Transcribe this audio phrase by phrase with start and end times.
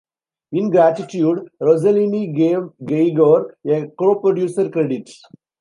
[0.53, 5.07] In gratitude, Rosselini gave Geiger a coproducer credit.